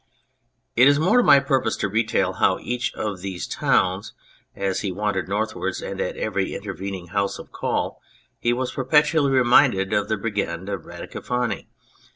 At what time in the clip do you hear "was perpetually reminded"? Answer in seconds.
8.51-9.93